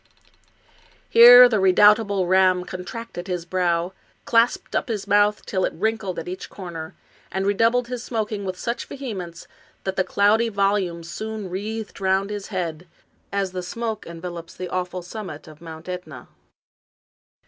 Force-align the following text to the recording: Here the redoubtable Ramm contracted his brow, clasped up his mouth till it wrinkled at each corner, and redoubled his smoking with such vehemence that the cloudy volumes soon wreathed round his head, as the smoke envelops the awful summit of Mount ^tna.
Here 1.11 1.47
the 1.47 1.59
redoubtable 1.59 2.25
Ramm 2.25 2.63
contracted 2.65 3.27
his 3.27 3.45
brow, 3.45 3.93
clasped 4.25 4.75
up 4.75 4.87
his 4.87 5.05
mouth 5.05 5.45
till 5.45 5.63
it 5.63 5.75
wrinkled 5.75 6.17
at 6.17 6.27
each 6.27 6.49
corner, 6.49 6.95
and 7.31 7.45
redoubled 7.45 7.87
his 7.87 8.03
smoking 8.03 8.43
with 8.43 8.57
such 8.57 8.85
vehemence 8.87 9.47
that 9.83 9.97
the 9.97 10.03
cloudy 10.03 10.49
volumes 10.49 11.07
soon 11.07 11.51
wreathed 11.51 12.01
round 12.01 12.31
his 12.31 12.47
head, 12.47 12.87
as 13.31 13.51
the 13.51 13.61
smoke 13.61 14.07
envelops 14.07 14.55
the 14.55 14.69
awful 14.69 15.03
summit 15.03 15.47
of 15.47 15.61
Mount 15.61 15.85
^tna. 15.85 16.27